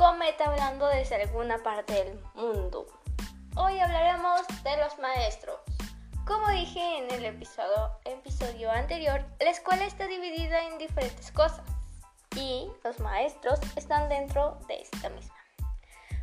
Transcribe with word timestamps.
cometa 0.00 0.46
hablando 0.46 0.86
desde 0.86 1.16
alguna 1.16 1.58
parte 1.58 1.92
del 1.92 2.18
mundo. 2.34 2.86
Hoy 3.54 3.78
hablaremos 3.80 4.40
de 4.64 4.78
los 4.78 4.98
maestros. 4.98 5.60
Como 6.26 6.48
dije 6.48 6.80
en 6.96 7.10
el 7.10 7.26
episodio, 7.26 7.98
episodio 8.06 8.70
anterior, 8.70 9.22
la 9.38 9.50
escuela 9.50 9.84
está 9.84 10.06
dividida 10.06 10.58
en 10.68 10.78
diferentes 10.78 11.30
cosas 11.32 11.66
y 12.34 12.66
los 12.82 12.98
maestros 13.00 13.60
están 13.76 14.08
dentro 14.08 14.58
de 14.68 14.80
esta 14.80 15.10
misma. 15.10 15.36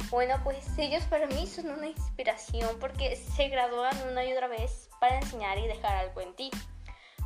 Bueno, 0.10 0.42
pues 0.44 0.66
ellos 0.80 1.04
para 1.04 1.28
mí 1.28 1.46
son 1.46 1.70
una 1.70 1.86
inspiración 1.86 2.80
porque 2.80 3.16
se 3.16 3.48
gradúan 3.50 3.96
una 4.10 4.26
y 4.26 4.34
otra 4.34 4.48
vez 4.48 4.90
para 5.00 5.20
enseñar 5.20 5.60
y 5.60 5.68
dejar 5.68 5.98
algo 5.98 6.22
en 6.22 6.36
ti. 6.36 6.50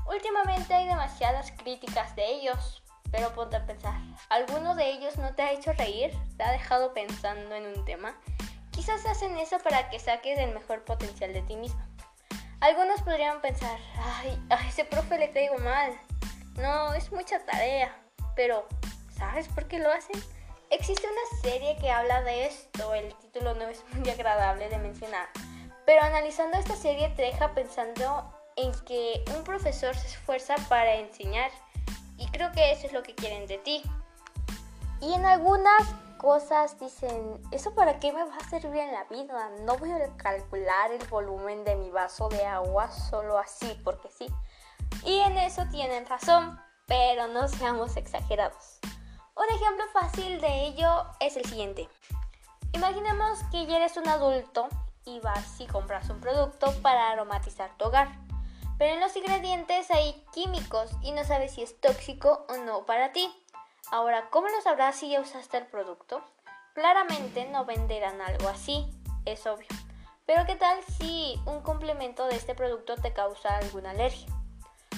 Últimamente 0.06 0.74
hay 0.74 0.86
demasiadas 0.86 1.54
críticas 1.54 2.14
de 2.18 2.26
ellos, 2.28 2.81
pero 3.12 3.34
ponte 3.34 3.58
a 3.58 3.66
pensar, 3.66 3.94
¿alguno 4.30 4.76
de 4.76 4.90
ellos 4.90 5.18
no 5.18 5.34
te 5.36 5.42
ha 5.42 5.52
hecho 5.52 5.74
reír? 5.74 6.12
¿Te 6.38 6.44
ha 6.44 6.52
dejado 6.52 6.94
pensando 6.94 7.56
en 7.56 7.66
un 7.66 7.86
tema? 7.86 8.16
Quizás 8.72 9.06
hacen 9.06 9.38
eso 9.38 9.58
para 9.60 9.90
que 9.90 10.00
saques 10.00 10.40
el 10.40 10.54
mejor 10.54 10.84
potencial 10.86 11.34
de 11.34 11.42
ti 11.42 11.56
mismo. 11.56 11.82
Algunos 12.62 13.02
podrían 13.02 13.42
pensar, 13.42 13.78
ay, 13.98 14.40
a 14.50 14.68
ese 14.68 14.86
profe 14.86 15.18
le 15.18 15.28
traigo 15.28 15.58
mal. 15.58 15.94
No, 16.56 16.94
es 16.94 17.12
mucha 17.12 17.44
tarea. 17.46 17.96
Pero, 18.36 18.68
¿sabes 19.18 19.48
por 19.50 19.68
qué 19.68 19.80
lo 19.80 19.92
hacen? 19.92 20.22
Existe 20.72 21.06
una 21.06 21.42
serie 21.42 21.76
que 21.78 21.92
habla 21.92 22.22
de 22.22 22.46
esto, 22.46 22.94
el 22.94 23.14
título 23.16 23.54
no 23.56 23.68
es 23.68 23.84
muy 23.94 24.10
agradable 24.10 24.70
de 24.70 24.78
mencionar, 24.78 25.28
pero 25.86 26.02
analizando 26.02 26.58
esta 26.58 26.78
serie 26.78 27.10
te 27.10 27.24
deja 27.24 27.54
pensando 27.54 28.34
en 28.56 28.72
que 28.86 29.22
un 29.36 29.44
profesor 29.44 29.94
se 29.96 30.08
esfuerza 30.08 30.56
para 30.70 30.96
enseñar 30.96 31.52
y 32.22 32.28
creo 32.28 32.52
que 32.52 32.72
eso 32.72 32.86
es 32.86 32.94
lo 32.94 33.02
que 33.02 33.16
quieren 33.16 33.48
de 33.48 33.58
ti. 33.58 33.82
Y 35.00 35.14
en 35.14 35.26
algunas 35.26 35.88
cosas 36.20 36.80
dicen, 36.80 37.42
¿eso 37.50 37.74
para 37.74 38.00
qué 38.00 38.14
me 38.14 38.24
va 38.24 38.36
a 38.38 38.50
servir 38.50 38.82
en 38.82 38.92
la 38.92 39.06
vida? 39.06 39.50
No 39.62 39.76
voy 39.78 39.92
a 39.92 40.16
calcular 40.18 40.92
el 40.92 41.04
volumen 41.08 41.66
de 41.66 41.76
mi 41.76 41.90
vaso 41.90 42.30
de 42.30 42.46
agua 42.46 42.92
solo 42.92 43.40
así, 43.40 43.76
porque 43.84 44.10
sí. 44.12 44.28
Y 45.04 45.18
en 45.18 45.36
eso 45.38 45.66
tienen 45.72 46.06
razón, 46.06 46.60
pero 46.86 47.28
no 47.28 47.48
seamos 47.48 47.98
exagerados. 47.98 48.80
Un 49.36 49.56
ejemplo 49.56 49.86
fácil 49.92 50.40
de 50.40 50.68
ello 50.68 51.08
es 51.20 51.38
el 51.38 51.46
siguiente. 51.46 51.90
Imaginemos 52.74 53.40
que 53.52 53.66
ya 53.66 53.78
eres 53.78 53.98
un 53.98 54.08
adulto 54.08 54.68
y 55.06 55.20
vas 55.22 55.60
y 55.60 55.66
compras 55.66 56.08
un 56.12 56.22
producto 56.22 56.72
para 56.84 57.10
aromatizar 57.10 57.76
tu 57.78 57.86
hogar. 57.86 58.10
Pero 58.82 58.96
en 58.96 59.00
los 59.00 59.16
ingredientes 59.16 59.92
hay 59.92 60.26
químicos 60.34 60.90
y 61.04 61.12
no 61.12 61.24
sabes 61.24 61.52
si 61.52 61.62
es 61.62 61.80
tóxico 61.80 62.48
o 62.50 62.58
no 62.58 62.84
para 62.88 63.12
ti. 63.12 63.32
Ahora, 63.92 64.32
¿cómo 64.32 64.48
lo 64.48 64.60
sabrás 64.62 64.96
si 64.96 65.12
ya 65.12 65.22
usaste 65.22 65.60
el 65.60 65.68
producto? 65.68 66.24
Claramente 66.74 67.46
no 67.46 67.64
venderán 67.64 68.20
algo 68.22 68.48
así, 68.48 68.88
es 69.26 69.46
obvio. 69.46 69.68
Pero 70.26 70.48
¿qué 70.48 70.56
tal 70.56 70.80
si 70.98 71.40
un 71.46 71.62
complemento 71.62 72.26
de 72.26 72.36
este 72.36 72.56
producto 72.56 72.96
te 72.96 73.14
causa 73.14 73.56
alguna 73.56 73.92
alergia? 73.92 74.34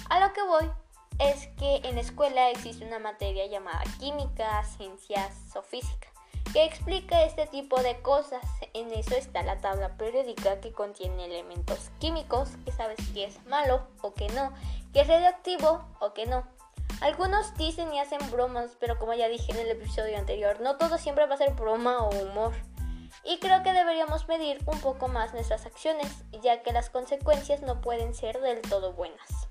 A 0.09 0.21
lo 0.21 0.31
que 0.31 0.43
voy 0.43 0.71
es 1.19 1.47
que 1.59 1.81
en 1.83 1.95
la 1.95 2.01
escuela 2.01 2.51
existe 2.51 2.85
una 2.85 2.99
materia 2.99 3.47
llamada 3.47 3.83
química, 3.99 4.63
ciencias 4.63 5.35
o 5.57 5.61
física 5.61 6.12
que 6.53 6.63
explica 6.63 7.23
este 7.23 7.47
tipo 7.47 7.81
de 7.81 7.99
cosas. 8.01 8.43
En 8.73 8.91
eso 8.93 9.15
está 9.15 9.41
la 9.41 9.57
tabla 9.57 9.97
periódica 9.97 10.61
que 10.61 10.71
contiene 10.71 11.25
elementos 11.25 11.89
químicos, 11.99 12.51
que 12.63 12.71
sabes 12.71 12.99
que 13.13 13.25
es 13.25 13.43
malo 13.47 13.87
o 14.01 14.13
que 14.13 14.29
no, 14.29 14.53
que 14.93 15.01
es 15.01 15.07
radioactivo 15.07 15.83
o 15.99 16.13
que 16.13 16.27
no. 16.27 16.47
Algunos 17.01 17.55
dicen 17.55 17.91
y 17.91 17.99
hacen 17.99 18.19
bromas, 18.31 18.77
pero 18.79 18.99
como 18.99 19.13
ya 19.15 19.27
dije 19.27 19.51
en 19.51 19.59
el 19.59 19.71
episodio 19.71 20.17
anterior, 20.17 20.61
no 20.61 20.77
todo 20.77 20.99
siempre 20.99 21.25
va 21.25 21.33
a 21.33 21.39
ser 21.39 21.53
broma 21.53 22.03
o 22.03 22.09
humor. 22.09 22.53
Y 23.25 23.39
creo 23.39 23.63
que 23.63 23.73
deberíamos 23.73 24.27
medir 24.27 24.61
un 24.67 24.79
poco 24.79 25.07
más 25.07 25.33
nuestras 25.33 25.65
acciones, 25.65 26.23
ya 26.43 26.61
que 26.61 26.71
las 26.71 26.89
consecuencias 26.89 27.61
no 27.61 27.81
pueden 27.81 28.13
ser 28.13 28.39
del 28.41 28.61
todo 28.61 28.93
buenas. 28.93 29.49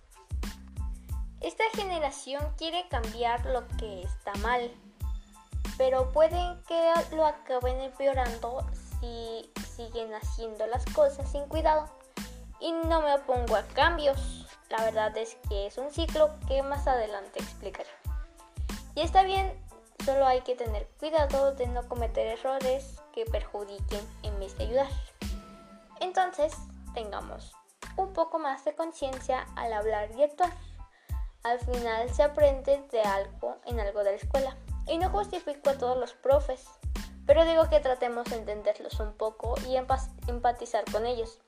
Esta 1.40 1.64
generación 1.74 2.54
quiere 2.56 2.86
cambiar 2.88 3.44
lo 3.46 3.66
que 3.76 4.02
está 4.02 4.32
mal, 4.36 4.70
pero 5.78 6.10
pueden 6.12 6.62
que 6.64 6.92
lo 7.12 7.24
acaben 7.24 7.80
empeorando 7.80 8.64
si 9.00 9.50
siguen 9.76 10.14
haciendo 10.14 10.66
las 10.66 10.84
cosas 10.86 11.30
sin 11.30 11.46
cuidado. 11.46 11.88
Y 12.60 12.72
no 12.72 13.02
me 13.02 13.14
opongo 13.14 13.56
a 13.56 13.62
cambios. 13.74 14.46
La 14.68 14.84
verdad 14.84 15.16
es 15.16 15.36
que 15.48 15.66
es 15.66 15.78
un 15.78 15.90
ciclo 15.90 16.30
que 16.46 16.62
más 16.62 16.86
adelante 16.86 17.40
explicaré. 17.40 17.90
Y 18.94 19.00
está 19.00 19.22
bien, 19.22 19.52
solo 20.04 20.26
hay 20.26 20.42
que 20.42 20.54
tener 20.54 20.86
cuidado 20.98 21.54
de 21.54 21.66
no 21.66 21.88
cometer 21.88 22.26
errores 22.26 23.00
que 23.12 23.24
perjudiquen 23.24 24.00
en 24.22 24.38
vez 24.38 24.56
de 24.58 24.64
ayudar. 24.64 24.88
Entonces, 26.00 26.54
tengamos 26.94 27.52
un 27.96 28.12
poco 28.12 28.38
más 28.38 28.64
de 28.64 28.74
conciencia 28.74 29.46
al 29.56 29.72
hablar 29.72 30.10
y 30.16 30.22
actuar. 30.22 30.52
Al 31.42 31.58
final 31.58 32.08
se 32.10 32.22
aprende 32.22 32.84
de 32.90 33.02
algo 33.02 33.56
en 33.66 33.80
algo 33.80 34.04
de 34.04 34.12
la 34.12 34.16
escuela. 34.16 34.56
Y 34.86 34.98
no 34.98 35.10
justifico 35.10 35.70
a 35.70 35.78
todos 35.78 35.96
los 35.96 36.12
profes, 36.12 36.66
pero 37.26 37.44
digo 37.44 37.68
que 37.68 37.80
tratemos 37.80 38.24
de 38.26 38.36
entenderlos 38.36 38.98
un 39.00 39.12
poco 39.12 39.54
y 39.66 39.76
empatizar 39.76 40.84
con 40.90 41.06
ellos. 41.06 41.38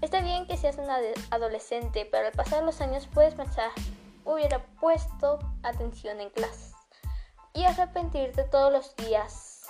Está 0.00 0.20
bien 0.20 0.46
que 0.46 0.56
seas 0.56 0.78
un 0.78 0.88
adolescente, 1.30 2.08
pero 2.10 2.26
al 2.26 2.32
pasar 2.32 2.64
los 2.64 2.80
años 2.80 3.08
puedes 3.12 3.34
pensar, 3.34 3.70
hubiera 4.24 4.64
puesto 4.80 5.38
atención 5.62 6.20
en 6.20 6.30
clases 6.30 6.74
y 7.52 7.64
arrepentirte 7.64 8.44
todos 8.44 8.72
los 8.72 8.96
días. 8.96 9.66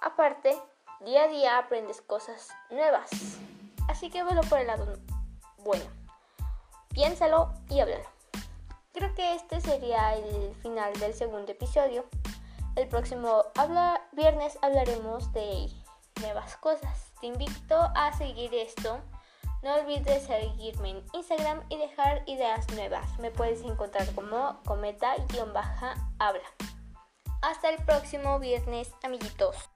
Aparte, 0.00 0.60
día 1.00 1.24
a 1.24 1.28
día 1.28 1.58
aprendes 1.58 2.02
cosas 2.02 2.50
nuevas, 2.70 3.10
así 3.88 4.10
que 4.10 4.22
velo 4.24 4.42
por 4.42 4.58
el 4.58 4.66
lado 4.66 4.98
bueno. 5.58 5.84
Piénsalo 6.90 7.52
y 7.70 7.80
háblalo. 7.80 8.21
Creo 8.92 9.14
que 9.14 9.34
este 9.34 9.60
sería 9.60 10.14
el 10.16 10.54
final 10.56 10.92
del 11.00 11.14
segundo 11.14 11.50
episodio. 11.52 12.04
El 12.76 12.88
próximo 12.88 13.44
viernes 14.12 14.58
hablaremos 14.60 15.32
de 15.32 15.68
nuevas 16.20 16.56
cosas. 16.58 17.10
Te 17.20 17.28
invito 17.28 17.74
a 17.94 18.12
seguir 18.18 18.54
esto. 18.54 19.00
No 19.62 19.76
olvides 19.76 20.24
seguirme 20.24 20.90
en 20.90 21.04
Instagram 21.14 21.62
y 21.70 21.78
dejar 21.78 22.22
ideas 22.26 22.68
nuevas. 22.74 23.18
Me 23.18 23.30
puedes 23.30 23.62
encontrar 23.62 24.12
como 24.14 24.60
cometa-habla. 24.64 26.42
Hasta 27.40 27.70
el 27.70 27.82
próximo 27.84 28.38
viernes, 28.38 28.92
amiguitos. 29.02 29.71